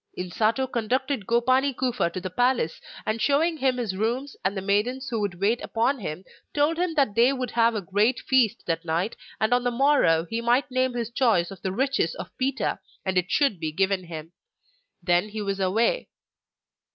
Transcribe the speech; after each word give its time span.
Insato 0.17 0.65
conducted 0.65 1.27
Gopani 1.27 1.77
Kufa 1.77 2.09
to 2.09 2.19
the 2.19 2.31
palace, 2.31 2.81
and 3.05 3.21
showing 3.21 3.57
him 3.57 3.77
his 3.77 3.95
rooms, 3.95 4.35
and 4.43 4.57
the 4.57 4.59
maidens 4.63 5.07
who 5.09 5.19
would 5.21 5.39
wait 5.39 5.61
upon 5.63 5.99
him, 5.99 6.23
told 6.55 6.79
him 6.79 6.95
that 6.95 7.13
they 7.13 7.31
would 7.31 7.51
have 7.51 7.75
a 7.75 7.83
great 7.83 8.19
feast 8.19 8.63
that 8.65 8.83
night, 8.83 9.15
and 9.39 9.53
on 9.53 9.63
the 9.63 9.69
morrow 9.69 10.25
he 10.27 10.41
might 10.41 10.71
name 10.71 10.95
his 10.95 11.11
choice 11.11 11.51
of 11.51 11.61
the 11.61 11.71
riches 11.71 12.15
of 12.15 12.35
Pita 12.39 12.79
and 13.05 13.15
it 13.15 13.29
should 13.29 13.59
be 13.59 13.71
given 13.71 14.05
him. 14.05 14.31
Then 15.03 15.29
he 15.29 15.41
was 15.43 15.59
away. 15.59 16.09